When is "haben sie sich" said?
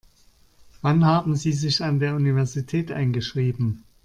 1.05-1.83